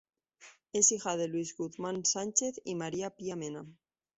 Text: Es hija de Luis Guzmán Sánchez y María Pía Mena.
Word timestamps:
Es 0.73 0.91
hija 0.91 1.15
de 1.15 1.27
Luis 1.27 1.55
Guzmán 1.55 2.05
Sánchez 2.05 2.59
y 2.65 2.73
María 2.73 3.11
Pía 3.15 3.35
Mena. 3.35 3.67